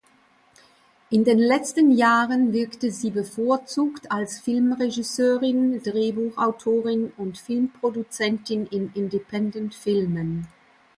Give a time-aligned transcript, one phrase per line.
[1.11, 10.47] In den letzten Jahren wirkte sie bevorzugt als Filmregisseurin, Drehbuchautorin und Filmproduzentin in Independentfilmen.